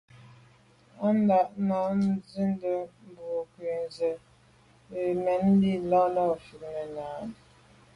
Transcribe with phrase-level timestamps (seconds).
[1.05, 1.85] Á ndǎ’ nə̀
[2.25, 2.75] tswìdə̌
[3.15, 4.15] bwɔ́ŋkə́’ zə̄
[4.91, 7.17] yə̂n mɛ́n lî nâ’ fît nə̀ rə̌.